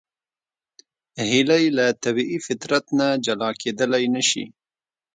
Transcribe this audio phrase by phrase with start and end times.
[1.31, 4.45] هیلۍ له طبیعي فطرت نه جلا کېدلی نشي